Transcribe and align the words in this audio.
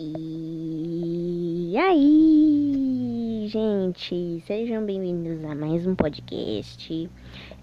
E 0.00 1.76
aí, 1.76 3.48
gente, 3.48 4.40
sejam 4.46 4.86
bem-vindos 4.86 5.44
a 5.44 5.56
mais 5.56 5.88
um 5.88 5.96
podcast. 5.96 7.10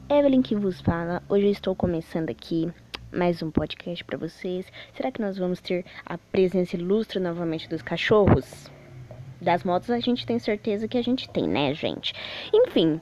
Evelyn 0.10 0.42
que 0.42 0.54
vos 0.54 0.82
fala. 0.82 1.24
Hoje 1.29 1.46
eu 1.46 1.52
estou 1.52 1.74
começando 1.74 2.29
aqui 2.29 2.70
mais 3.10 3.42
um 3.42 3.50
podcast 3.50 4.04
para 4.04 4.18
vocês. 4.18 4.70
Será 4.94 5.13
que 5.13 5.21
nós 5.21 5.38
vamos 5.38 5.62
ter 5.62 5.86
a 6.06 6.18
presença 6.18 6.76
ilustre 6.76 7.21
novamente 7.21 7.69
dos 7.69 7.81
cachorros? 7.81 8.70
Das 9.40 9.63
motos 9.63 9.90
a 9.90 10.02
gente 10.02 10.26
tem 10.26 10.38
certeza 10.38 10.90
que 10.90 10.97
a 10.97 11.02
gente 11.02 11.29
tem, 11.29 11.47
né, 11.47 11.74
gente? 11.74 12.13
Enfim, 12.54 12.99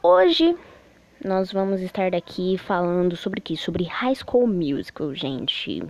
hoje 0.00 0.56
nós 1.24 1.50
vamos 1.50 1.80
estar 1.80 2.12
daqui 2.12 2.56
falando 2.58 3.16
sobre 3.16 3.40
o 3.40 3.42
que? 3.42 3.56
Sobre 3.56 3.82
High 3.82 4.14
School 4.14 4.46
Musical, 4.46 5.12
gente. 5.16 5.82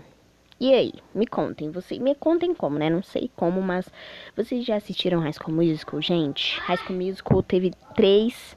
E 0.63 0.73
aí, 0.73 0.93
me 1.13 1.27
contem, 1.27 1.73
vocês 1.73 2.01
me 2.01 2.15
contem 2.15 2.55
como, 2.55 2.79
né? 2.79 2.89
Não 2.89 3.03
sei 3.03 3.29
como, 3.35 3.61
mas 3.61 3.91
vocês 4.37 4.65
já 4.65 4.77
assistiram 4.77 5.19
High 5.19 5.33
School 5.33 5.57
Musical, 5.57 6.01
gente? 6.01 6.61
High 6.61 6.77
School 6.77 7.01
Musical 7.01 7.43
teve 7.43 7.73
três, 7.97 8.57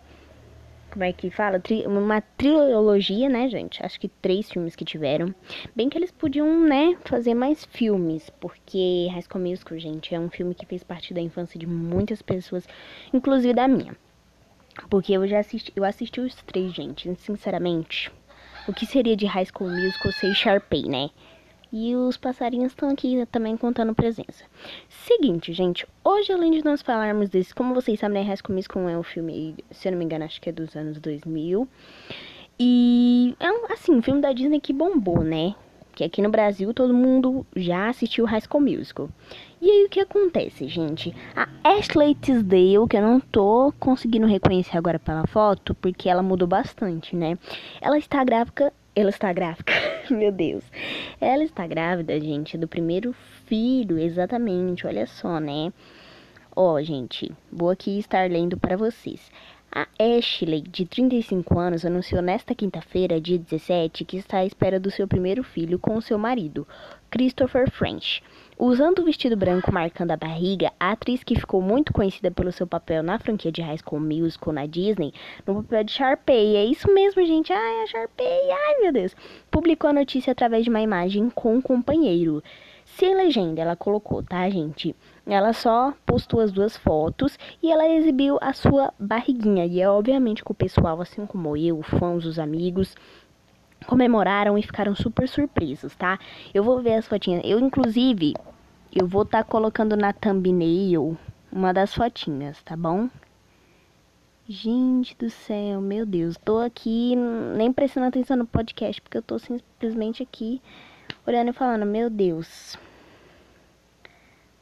como 0.92 1.04
é 1.04 1.12
que 1.12 1.32
fala? 1.32 1.60
Tri, 1.60 1.84
uma 1.88 2.22
trilogia, 2.22 3.28
né, 3.28 3.50
gente? 3.50 3.84
Acho 3.84 4.00
que 4.00 4.08
três 4.08 4.48
filmes 4.52 4.76
que 4.76 4.86
tiveram. 4.86 5.34
Bem 5.76 5.90
que 5.90 5.98
eles 5.98 6.12
podiam, 6.12 6.48
né, 6.60 6.96
fazer 7.06 7.34
mais 7.34 7.66
filmes, 7.66 8.30
porque 8.40 9.08
High 9.12 9.24
School 9.24 9.44
Musical, 9.44 9.80
gente, 9.80 10.14
é 10.14 10.20
um 10.20 10.30
filme 10.30 10.54
que 10.54 10.68
fez 10.68 10.84
parte 10.84 11.12
da 11.12 11.22
infância 11.22 11.60
de 11.60 11.66
muitas 11.66 12.22
pessoas, 12.22 12.68
inclusive 13.12 13.56
da 13.56 13.68
minha. 13.68 13.98
Porque 14.92 15.12
eu 15.12 15.28
já 15.28 15.40
assisti, 15.40 15.74
eu 15.76 15.84
assisti 15.84 16.22
os 16.22 16.36
três, 16.44 16.72
gente, 16.72 17.12
sinceramente. 17.16 18.12
O 18.68 18.74
que 18.74 18.86
seria 18.86 19.16
de 19.18 19.26
High 19.26 19.48
School 19.48 19.72
Musical 19.72 20.12
sem 20.12 20.36
Sharpay, 20.36 20.84
né? 20.84 21.10
E 21.78 21.94
os 21.94 22.16
passarinhos 22.16 22.72
estão 22.72 22.90
aqui 22.90 23.26
também 23.30 23.58
contando 23.58 23.94
presença. 23.94 24.46
Seguinte, 24.88 25.52
gente. 25.52 25.86
Hoje, 26.06 26.32
além 26.32 26.52
de 26.52 26.64
nós 26.64 26.82
falarmos 26.82 27.28
desse... 27.28 27.54
Como 27.54 27.74
vocês 27.74 28.00
sabem, 28.00 28.26
né? 28.26 28.34
School 28.38 28.56
Musical 28.56 28.88
é 28.88 28.98
um 28.98 29.04
filme... 29.04 29.58
Se 29.72 29.90
eu 29.90 29.92
não 29.92 30.00
me 30.00 30.06
engano, 30.06 30.24
acho 30.24 30.40
que 30.40 30.48
é 30.48 30.54
dos 30.54 30.74
anos 30.74 31.02
2000. 31.02 31.68
E... 32.58 33.36
É 33.42 33.52
um, 33.52 33.74
assim, 33.74 33.92
um 33.92 34.02
filme 34.02 34.22
da 34.22 34.32
Disney 34.32 34.62
que 34.62 34.72
bombou, 34.72 35.22
né? 35.22 35.54
Que 35.94 36.06
aqui 36.06 36.22
no 36.22 36.30
Brasil 36.30 36.74
todo 36.74 36.94
mundo 36.94 37.46
já 37.54 37.90
assistiu 37.90 38.24
High 38.24 38.44
School 38.50 38.64
Musical. 38.64 39.10
E 39.62 39.70
aí 39.70 39.84
o 39.84 39.90
que 39.90 40.00
acontece, 40.00 40.70
gente? 40.70 41.14
A 41.36 41.50
Ashley 41.62 42.16
Tisdale, 42.16 42.88
que 42.90 42.96
eu 42.96 43.02
não 43.02 43.20
tô 43.20 43.74
conseguindo 43.82 44.28
reconhecer 44.28 44.78
agora 44.78 44.98
pela 44.98 45.28
foto, 45.28 45.76
porque 45.76 46.08
ela 46.08 46.24
mudou 46.24 46.48
bastante, 46.48 47.18
né? 47.18 47.38
Ela 47.82 47.98
está 47.98 48.24
grávida 48.24 48.72
ela 48.96 49.10
está 49.10 49.34
grávida. 49.34 49.66
Meu 50.12 50.32
Deus. 50.32 50.64
Ela 51.20 51.44
está 51.44 51.66
grávida, 51.66 52.20
gente, 52.20 52.58
do 52.58 52.68
primeiro 52.68 53.14
filho, 53.46 53.98
exatamente. 53.98 54.86
Olha 54.86 55.08
só, 55.08 55.40
né? 55.40 55.72
Ó, 56.56 56.82
gente, 56.82 57.32
vou 57.52 57.70
aqui 57.70 58.00
estar 58.00 58.30
lendo 58.30 58.58
para 58.58 58.78
vocês. 58.78 59.32
A 59.78 59.90
Ashley, 60.00 60.62
de 60.62 60.86
35 60.86 61.60
anos, 61.60 61.84
anunciou 61.84 62.22
nesta 62.22 62.56
quinta-feira, 62.56 63.20
dia 63.20 63.38
17, 63.38 64.06
que 64.06 64.16
está 64.16 64.38
à 64.38 64.46
espera 64.46 64.80
do 64.80 64.90
seu 64.90 65.06
primeiro 65.06 65.44
filho 65.44 65.78
com 65.78 66.00
seu 66.00 66.18
marido, 66.18 66.66
Christopher 67.12 67.70
French. 67.70 68.24
Usando 68.58 69.00
o 69.00 69.04
vestido 69.04 69.36
branco 69.36 69.74
marcando 69.74 70.12
a 70.12 70.16
barriga, 70.16 70.72
a 70.80 70.94
atriz 70.94 71.26
que 71.26 71.36
ficou 71.36 71.62
muito 71.62 71.92
conhecida 71.92 72.32
pelo 72.32 72.54
seu 72.54 72.66
papel 72.66 73.04
na 73.04 73.20
franquia 73.20 73.52
de 73.52 73.62
High 73.62 73.80
School 73.80 74.00
Musical 74.00 74.54
na 74.54 74.66
Disney, 74.66 75.14
no 75.46 75.62
papel 75.62 75.84
de 75.84 75.92
Sharpay. 75.92 76.56
É 76.56 76.64
isso 76.64 76.90
mesmo, 76.94 77.26
gente. 77.26 77.52
Ai, 77.52 77.84
a 77.84 77.88
Sharpay. 77.88 78.52
Ai, 78.52 78.82
meu 78.82 78.94
Deus. 78.94 79.14
Publicou 79.52 79.90
a 79.90 79.94
notícia 79.94 80.32
através 80.32 80.64
de 80.64 80.70
uma 80.70 80.80
imagem 80.80 81.30
com 81.30 81.54
um 81.54 81.62
companheiro. 81.62 82.42
Sem 82.98 83.14
legenda, 83.14 83.62
ela 83.62 83.76
colocou, 83.76 84.24
tá, 84.24 84.50
gente? 84.50 84.96
Ela 85.26 85.52
só 85.52 85.94
postou 86.06 86.40
as 86.40 86.50
duas 86.50 86.78
fotos 86.78 87.38
e 87.62 87.70
ela 87.70 87.90
exibiu 87.90 88.38
a 88.40 88.54
sua 88.54 88.94
barriguinha. 88.98 89.66
E 89.66 89.82
é 89.82 89.90
obviamente 89.90 90.42
que 90.42 90.52
o 90.52 90.56
pessoal, 90.56 91.02
assim 91.02 91.26
como 91.26 91.58
eu, 91.58 91.82
fãs, 91.84 92.24
os 92.24 92.40
amigos, 92.40 92.96
comemoraram 93.86 94.58
e 94.58 94.64
ficaram 94.64 94.96
super 94.96 95.28
surpresos, 95.28 95.94
tá? 95.94 96.18
Eu 96.54 96.64
vou 96.64 96.82
ver 96.82 96.94
as 96.94 97.06
fotinhas. 97.06 97.42
Eu, 97.44 97.60
inclusive, 97.60 98.34
eu 98.94 99.06
vou 99.06 99.24
estar 99.24 99.44
tá 99.44 99.50
colocando 99.50 99.98
na 99.98 100.14
thumbnail 100.14 101.18
uma 101.52 101.74
das 101.74 101.94
fotinhas, 101.94 102.64
tá 102.64 102.78
bom? 102.78 103.10
Gente 104.48 105.18
do 105.18 105.30
céu, 105.30 105.82
meu 105.82 106.06
Deus. 106.06 106.38
Tô 106.38 106.60
aqui 106.60 107.14
nem 107.58 107.74
prestando 107.74 108.08
atenção 108.08 108.38
no 108.38 108.48
podcast, 108.48 109.02
porque 109.02 109.18
eu 109.18 109.22
tô 109.22 109.38
simplesmente 109.38 110.24
aqui 110.24 110.62
olhando 111.28 111.50
e 111.50 111.54
falando, 111.54 111.86
meu 111.86 112.10
Deus. 112.10 112.78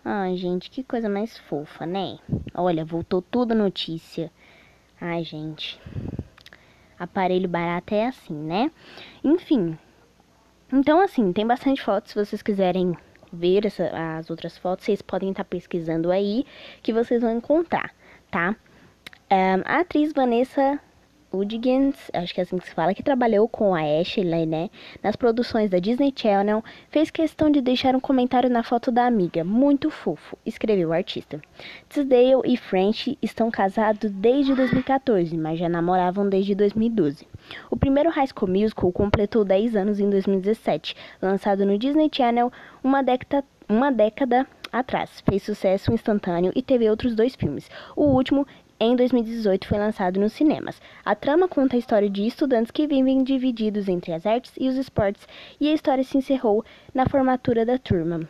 Ai, 0.03 0.35
gente, 0.35 0.69
que 0.69 0.83
coisa 0.83 1.07
mais 1.07 1.37
fofa, 1.37 1.85
né? 1.85 2.19
Olha, 2.53 2.83
voltou 2.83 3.21
tudo 3.21 3.55
notícia. 3.55 4.31
Ai, 4.99 5.23
gente 5.23 5.79
aparelho 7.03 7.47
barato 7.47 7.93
é 7.93 8.07
assim, 8.07 8.33
né? 8.33 8.71
Enfim. 9.23 9.77
Então, 10.71 10.99
assim, 11.01 11.31
tem 11.31 11.45
bastante 11.45 11.81
fotos. 11.81 12.11
Se 12.11 12.25
vocês 12.25 12.41
quiserem 12.41 12.97
ver 13.31 13.65
essa, 13.65 13.89
as 14.17 14.29
outras 14.29 14.57
fotos, 14.57 14.85
vocês 14.85 15.01
podem 15.01 15.29
estar 15.31 15.43
tá 15.43 15.49
pesquisando 15.49 16.11
aí 16.11 16.45
que 16.81 16.93
vocês 16.93 17.21
vão 17.21 17.37
encontrar, 17.37 17.93
tá? 18.31 18.55
Um, 19.31 19.61
a 19.65 19.79
atriz 19.79 20.13
Vanessa 20.13 20.79
Hudgens, 21.33 22.11
acho 22.13 22.31
que 22.31 22.39
é 22.39 22.43
assim 22.43 22.59
que 22.59 22.67
se 22.67 22.75
fala, 22.75 22.93
que 22.93 23.01
trabalhou 23.01 23.49
com 23.49 23.73
a 23.73 23.81
Ashley, 23.81 24.45
né, 24.45 24.69
nas 25.01 25.15
produções 25.15 25.67
da 25.67 25.79
Disney 25.79 26.13
Channel, 26.15 26.63
fez 26.89 27.09
questão 27.09 27.49
de 27.49 27.59
deixar 27.59 27.95
um 27.95 27.99
comentário 27.99 28.51
na 28.51 28.61
foto 28.61 28.91
da 28.91 29.07
amiga, 29.07 29.43
muito 29.43 29.89
fofo, 29.89 30.37
escreveu 30.45 30.89
o 30.89 30.93
artista. 30.93 31.41
Tisdale 31.89 32.41
e 32.45 32.55
French 32.55 33.17
estão 33.19 33.49
casados 33.49 34.11
desde 34.11 34.53
2014, 34.53 35.35
mas 35.35 35.57
já 35.57 35.67
namoravam 35.67 36.29
desde 36.29 36.53
2012. 36.53 37.27
O 37.71 37.75
primeiro 37.75 38.11
High 38.11 38.27
School 38.27 38.51
Musical 38.51 38.91
completou 38.91 39.43
10 39.43 39.75
anos 39.75 39.99
em 39.99 40.09
2017, 40.09 40.95
lançado 41.19 41.65
no 41.65 41.79
Disney 41.79 42.09
Channel 42.13 42.51
uma 42.83 43.01
década, 43.01 43.43
uma 43.67 43.91
década 43.91 44.45
atrás. 44.73 45.21
Fez 45.21 45.43
sucesso 45.43 45.93
instantâneo 45.93 46.51
e 46.55 46.61
teve 46.61 46.89
outros 46.89 47.15
dois 47.15 47.35
filmes. 47.35 47.69
O 47.95 48.05
último 48.05 48.45
em 48.79 48.95
2018 48.95 49.67
foi 49.67 49.77
lançado 49.77 50.19
nos 50.19 50.33
cinemas. 50.33 50.81
A 51.05 51.15
trama 51.15 51.47
conta 51.47 51.75
a 51.75 51.79
história 51.79 52.09
de 52.09 52.25
estudantes 52.25 52.71
que 52.71 52.87
vivem 52.87 53.23
divididos 53.23 53.87
entre 53.87 54.13
as 54.13 54.25
artes 54.25 54.51
e 54.59 54.67
os 54.67 54.75
esportes, 54.75 55.27
e 55.59 55.69
a 55.69 55.73
história 55.73 56.03
se 56.03 56.17
encerrou 56.17 56.65
na 56.93 57.07
formatura 57.07 57.65
da 57.65 57.77
turma. 57.77 58.27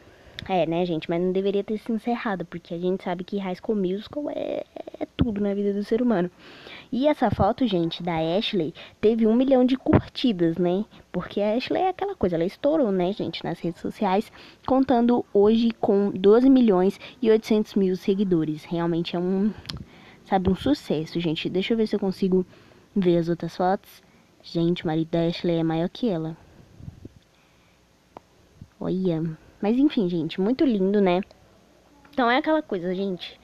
É, 0.48 0.66
né, 0.66 0.86
gente? 0.86 1.10
Mas 1.10 1.22
não 1.22 1.32
deveria 1.32 1.64
ter 1.64 1.78
se 1.78 1.92
encerrado, 1.92 2.44
porque 2.46 2.74
a 2.74 2.78
gente 2.78 3.04
sabe 3.04 3.24
que 3.24 3.38
High 3.38 3.56
School 3.56 3.78
Musical 3.78 4.30
é, 4.30 4.66
é 5.00 5.08
tudo 5.16 5.40
na 5.40 5.54
vida 5.54 5.74
do 5.74 5.84
ser 5.84 6.02
humano. 6.02 6.30
E 6.92 7.08
essa 7.08 7.32
foto, 7.32 7.66
gente, 7.66 8.04
da 8.04 8.18
Ashley, 8.38 8.74
teve 9.00 9.26
um 9.26 9.36
milhão 9.36 9.66
de 9.66 9.78
curtidas, 9.78 10.58
né? 10.58 10.86
Porque 11.12 11.40
a 11.40 11.56
Ashley 11.56 11.82
é 11.82 11.90
aquela 11.90 12.16
coisa, 12.16 12.36
ela 12.36 12.46
estourou, 12.46 12.92
né, 12.92 13.12
gente, 13.14 13.44
nas 13.44 13.60
redes 13.60 13.82
sociais, 13.82 14.32
contando 14.68 15.26
hoje 15.34 15.72
com 15.80 16.12
12 16.12 16.50
milhões 16.50 17.00
e 17.22 17.32
800 17.32 17.76
mil 17.76 17.96
seguidores. 17.96 18.64
Realmente 18.66 19.16
é 19.16 19.20
um 19.20 19.52
sabe, 20.26 20.50
um 20.50 20.56
sucesso, 20.56 21.20
gente. 21.20 21.50
Deixa 21.50 21.74
eu 21.74 21.78
ver 21.78 21.88
se 21.88 21.96
eu 21.96 22.00
consigo 22.00 22.46
ver 22.96 23.18
as 23.18 23.30
outras 23.30 23.56
fotos. 23.56 24.02
Gente, 24.42 24.84
o 24.84 24.88
marido 24.88 25.10
da 25.10 25.26
Ashley 25.26 25.58
é 25.58 25.64
maior 25.64 25.90
que 25.90 26.10
ela. 26.10 26.36
Olha. 28.80 29.38
Mas 29.62 29.78
enfim, 29.78 30.10
gente, 30.10 30.42
muito 30.42 30.66
lindo, 30.66 31.00
né? 31.00 31.22
Então 32.12 32.30
é 32.30 32.38
aquela 32.38 32.62
coisa, 32.62 32.94
gente. 32.94 33.40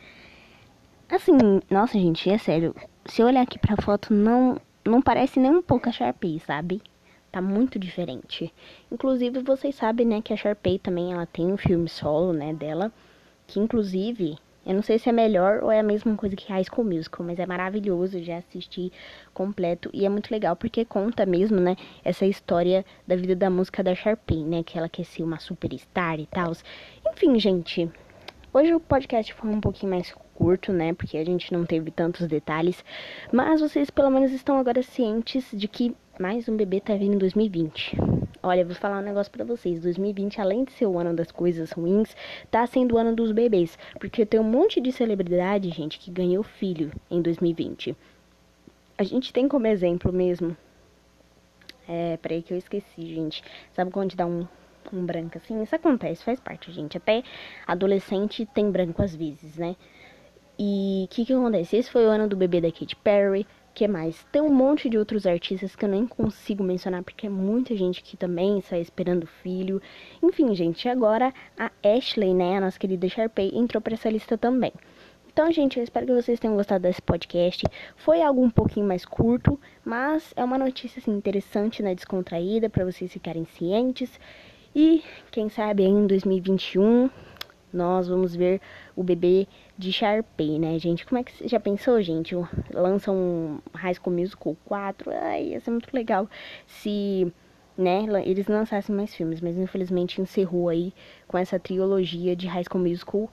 Assim, 1.10 1.32
nossa, 1.72 1.94
gente, 1.94 2.30
é 2.30 2.38
sério. 2.38 2.76
Se 3.06 3.22
eu 3.22 3.28
olhar 3.28 3.42
aqui 3.42 3.58
pra 3.58 3.82
foto, 3.82 4.14
não, 4.14 4.60
não 4.86 5.02
parece 5.02 5.40
nem 5.40 5.50
um 5.50 5.62
pouco 5.62 5.90
a 5.90 5.92
Sharpay, 5.92 6.40
sabe? 6.40 6.82
Tá 7.32 7.42
muito 7.42 7.80
diferente. 7.80 8.54
Inclusive, 8.92 9.42
vocês 9.42 9.76
sabem, 9.76 10.06
né, 10.06 10.22
que 10.22 10.34
a 10.34 10.38
Sharpay 10.38 10.78
também, 10.78 11.14
ela 11.14 11.26
tem 11.26 11.52
um 11.52 11.58
filme 11.58 11.88
solo, 11.88 12.34
né, 12.34 12.54
dela. 12.54 12.92
Que, 13.48 13.60
inclusive, 13.60 14.38
eu 14.66 14.74
não 14.74 14.82
sei 14.82 15.00
se 15.00 15.10
é 15.10 15.12
melhor 15.12 15.64
ou 15.64 15.72
é 15.72 15.80
a 15.80 15.84
mesma 15.84 16.16
coisa 16.16 16.36
que 16.36 16.52
High 16.52 16.66
School 16.66 16.86
Musical, 16.86 17.26
mas 17.26 17.40
é 17.40 17.46
maravilhoso, 17.46 18.22
já 18.22 18.38
assisti 18.38 18.92
completo 19.34 19.90
e 19.94 20.06
é 20.06 20.10
muito 20.10 20.30
legal 20.30 20.56
porque 20.56 20.84
conta 20.86 21.26
mesmo, 21.26 21.60
né, 21.60 21.76
essa 22.04 22.26
história 22.26 22.86
da 23.08 23.16
vida 23.16 23.36
da 23.36 23.50
música 23.50 23.82
da 23.82 23.96
Sharpay, 23.96 24.44
né, 24.44 24.62
que 24.64 24.78
ela 24.78 24.90
quer 24.90 25.06
ser 25.06 25.24
uma 25.24 25.40
superstar 25.40 26.20
e 26.20 26.26
tal. 26.28 26.52
Enfim, 27.12 27.40
gente, 27.40 27.90
hoje 28.54 28.74
o 28.74 28.80
podcast 28.80 29.34
foi 29.34 29.50
um 29.50 29.62
pouquinho 29.62 29.92
mais 29.92 30.14
curto, 30.36 30.72
né, 30.74 30.94
porque 30.94 31.18
a 31.18 31.26
gente 31.26 31.52
não 31.54 31.66
teve 31.66 31.90
tantos 31.90 32.28
detalhes, 32.28 32.84
mas 33.32 33.62
vocês 33.62 33.90
pelo 33.90 34.10
menos 34.10 34.32
estão 34.32 34.58
agora 34.58 34.84
cientes 34.84 35.48
de 35.54 35.68
que 35.68 35.96
mais 36.20 36.50
um 36.50 36.56
bebê 36.58 36.82
tá 36.82 36.94
vindo 36.96 37.16
em 37.16 37.18
2020. 37.18 38.29
Olha, 38.41 38.63
vou 38.63 38.74
falar 38.74 39.00
um 39.00 39.03
negócio 39.03 39.31
para 39.31 39.44
vocês. 39.44 39.81
2020, 39.81 40.39
além 40.39 40.63
de 40.63 40.71
ser 40.71 40.86
o 40.86 40.97
ano 40.97 41.13
das 41.13 41.30
coisas 41.30 41.71
ruins, 41.71 42.15
tá 42.50 42.65
sendo 42.65 42.95
o 42.95 42.97
ano 42.97 43.13
dos 43.13 43.33
bebês. 43.33 43.77
Porque 44.00 44.25
tem 44.25 44.39
um 44.39 44.44
monte 44.44 44.80
de 44.80 44.91
celebridade, 44.91 45.69
gente, 45.69 46.00
que 46.00 46.09
ganhou 46.09 46.41
filho 46.41 46.91
em 47.12 47.21
2020. 47.21 47.95
A 48.97 49.03
gente 49.03 49.33
tem 49.33 49.47
como 49.47 49.68
exemplo 49.68 50.13
mesmo. 50.13 50.56
É, 51.88 52.18
peraí 52.18 52.41
que 52.41 52.53
eu 52.53 52.57
esqueci, 52.57 53.13
gente. 53.13 53.44
Sabe 53.74 53.91
quando 53.91 54.15
dá 54.15 54.25
um, 54.25 54.47
um 54.94 55.06
branco 55.06 55.38
assim. 55.38 55.62
Isso 55.62 55.75
acontece, 55.75 56.24
faz 56.24 56.39
parte, 56.39 56.71
gente. 56.71 56.95
Até 56.95 57.24
adolescente 57.68 58.45
tem 58.45 58.71
branco 58.71 59.01
às 59.01 59.13
vezes, 59.13 59.57
né? 59.57 59.75
E 60.57 61.06
o 61.06 61.07
que 61.07 61.25
que 61.25 61.33
acontece? 61.33 61.77
Esse 61.77 61.89
foi 61.89 62.06
o 62.06 62.09
ano 62.09 62.27
do 62.27 62.36
bebê 62.36 62.62
da 62.62 62.71
Katy 62.71 62.95
Perry. 62.97 63.47
Que 63.80 63.88
mais? 63.88 64.26
Tem 64.30 64.42
um 64.42 64.54
monte 64.54 64.90
de 64.90 64.98
outros 64.98 65.26
artistas 65.26 65.74
que 65.74 65.86
eu 65.86 65.90
nem 65.90 66.06
consigo 66.06 66.62
mencionar 66.62 67.02
porque 67.02 67.28
é 67.28 67.30
muita 67.30 67.74
gente 67.78 68.04
que 68.04 68.18
também 68.18 68.60
está 68.60 68.78
esperando 68.78 69.26
filho. 69.26 69.81
Enfim, 70.22 70.54
gente, 70.54 70.90
agora 70.90 71.34
a 71.58 71.72
Ashley, 71.81 72.34
né, 72.34 72.58
a 72.58 72.60
nossa 72.60 72.78
querida 72.78 73.08
Sharpay, 73.08 73.52
entrou 73.54 73.80
para 73.81 73.94
essa 73.94 74.10
lista 74.10 74.38
também. 74.38 74.74
Então, 75.31 75.50
gente, 75.50 75.78
eu 75.78 75.84
espero 75.86 76.08
que 76.08 76.12
vocês 76.12 76.42
tenham 76.42 76.58
gostado 76.58 76.81
desse 76.81 77.02
podcast. 77.02 77.64
Foi 77.96 78.22
algo 78.22 78.44
um 78.44 78.50
pouquinho 78.50 78.86
mais 78.86 79.06
curto, 79.06 79.58
mas 79.86 80.34
é 80.36 80.44
uma 80.44 80.58
notícia 80.58 81.00
assim, 81.00 81.12
interessante, 81.12 81.82
né, 81.82 81.96
descontraída 81.96 82.70
para 82.70 82.84
vocês 82.84 83.14
ficarem 83.14 83.46
cientes. 83.46 84.20
E 84.75 85.02
quem 85.32 85.48
sabe 85.48 85.84
em 85.84 86.06
2021 86.06 87.10
nós 87.71 88.07
vamos 88.07 88.36
ver 88.36 88.62
o 88.95 89.04
bebê 89.04 89.48
de 89.77 89.92
Sharpay, 89.92 90.60
né, 90.60 90.77
gente? 90.80 91.06
Como 91.06 91.19
é 91.19 91.24
que 91.24 91.48
já 91.48 91.60
pensou, 91.60 92.01
gente? 92.01 92.36
Lança 92.74 93.12
um 93.12 93.60
High 93.74 93.95
School 93.95 94.16
Musical 94.16 94.57
4, 94.66 95.12
ai, 95.12 95.50
ia 95.50 95.60
ser 95.60 95.71
muito 95.71 95.94
legal 95.94 96.30
se, 96.66 97.31
né, 97.77 98.06
eles 98.25 98.48
lançassem 98.48 98.95
mais 98.95 99.13
filmes, 99.13 99.42
mas 99.42 99.57
infelizmente 99.57 100.21
encerrou 100.21 100.69
aí 100.69 100.94
com 101.27 101.38
essa 101.38 101.60
trilogia 101.60 102.36
de 102.36 102.48
High 102.48 102.63
School 102.69 102.83
Musical, 102.83 103.30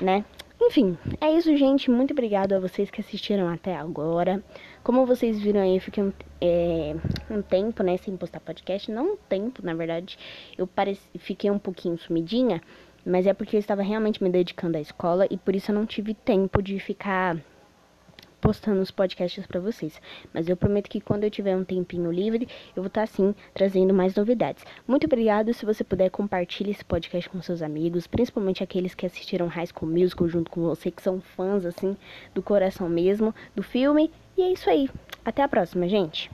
né? 0.00 0.24
Enfim, 0.64 0.96
é 1.20 1.28
isso, 1.32 1.54
gente. 1.56 1.90
Muito 1.90 2.12
obrigado 2.12 2.52
a 2.52 2.60
vocês 2.60 2.88
que 2.88 3.00
assistiram 3.00 3.48
até 3.48 3.74
agora. 3.74 4.40
Como 4.84 5.04
vocês 5.04 5.40
viram 5.40 5.60
aí, 5.60 5.74
eu 5.74 5.80
fiquei 5.80 6.04
um, 6.04 6.12
é, 6.40 6.94
um 7.28 7.42
tempo, 7.42 7.82
né, 7.82 7.96
sem 7.96 8.16
postar 8.16 8.38
podcast. 8.38 8.88
Não 8.92 9.14
um 9.14 9.16
tempo, 9.16 9.60
na 9.64 9.74
verdade. 9.74 10.16
Eu 10.56 10.64
pareci, 10.64 11.02
fiquei 11.18 11.50
um 11.50 11.58
pouquinho 11.58 11.98
sumidinha. 11.98 12.62
Mas 13.04 13.26
é 13.26 13.34
porque 13.34 13.56
eu 13.56 13.60
estava 13.60 13.82
realmente 13.82 14.22
me 14.22 14.30
dedicando 14.30 14.78
à 14.78 14.80
escola 14.80 15.26
e 15.30 15.36
por 15.36 15.56
isso 15.56 15.70
eu 15.70 15.74
não 15.74 15.86
tive 15.86 16.14
tempo 16.14 16.62
de 16.62 16.78
ficar 16.78 17.36
postando 18.42 18.80
os 18.82 18.90
podcasts 18.90 19.46
para 19.46 19.60
vocês. 19.60 20.02
Mas 20.34 20.48
eu 20.48 20.56
prometo 20.56 20.90
que 20.90 21.00
quando 21.00 21.24
eu 21.24 21.30
tiver 21.30 21.56
um 21.56 21.64
tempinho 21.64 22.10
livre, 22.10 22.48
eu 22.76 22.82
vou 22.82 22.88
estar 22.88 23.02
tá, 23.02 23.06
sim 23.06 23.34
trazendo 23.54 23.94
mais 23.94 24.14
novidades. 24.16 24.64
Muito 24.86 25.06
obrigado. 25.06 25.54
Se 25.54 25.64
você 25.64 25.84
puder 25.84 26.10
compartilhe 26.10 26.72
esse 26.72 26.84
podcast 26.84 27.30
com 27.30 27.40
seus 27.40 27.62
amigos, 27.62 28.06
principalmente 28.06 28.62
aqueles 28.62 28.94
que 28.94 29.06
assistiram 29.06 29.46
High 29.46 29.68
School 29.68 29.90
Musical 29.90 30.28
junto 30.28 30.50
com 30.50 30.62
você, 30.62 30.90
que 30.90 31.00
são 31.00 31.20
fãs 31.20 31.64
assim 31.64 31.96
do 32.34 32.42
coração 32.42 32.88
mesmo 32.88 33.32
do 33.54 33.62
filme. 33.62 34.10
E 34.36 34.42
é 34.42 34.52
isso 34.52 34.68
aí. 34.68 34.90
Até 35.24 35.42
a 35.42 35.48
próxima, 35.48 35.88
gente. 35.88 36.28